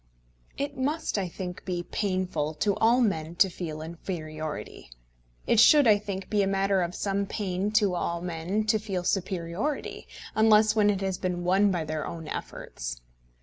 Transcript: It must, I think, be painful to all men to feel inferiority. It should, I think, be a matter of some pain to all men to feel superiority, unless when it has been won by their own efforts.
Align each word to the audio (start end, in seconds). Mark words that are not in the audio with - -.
It 0.57 0.75
must, 0.75 1.19
I 1.19 1.27
think, 1.27 1.63
be 1.63 1.83
painful 1.83 2.55
to 2.55 2.75
all 2.77 3.01
men 3.01 3.35
to 3.35 3.51
feel 3.51 3.83
inferiority. 3.83 4.89
It 5.45 5.59
should, 5.59 5.85
I 5.85 5.99
think, 5.99 6.27
be 6.27 6.41
a 6.41 6.47
matter 6.47 6.81
of 6.81 6.95
some 6.95 7.27
pain 7.27 7.69
to 7.73 7.93
all 7.93 8.19
men 8.19 8.63
to 8.65 8.79
feel 8.79 9.03
superiority, 9.03 10.07
unless 10.33 10.75
when 10.75 10.89
it 10.89 11.01
has 11.01 11.19
been 11.19 11.43
won 11.43 11.69
by 11.69 11.85
their 11.85 12.07
own 12.07 12.27
efforts. 12.29 12.99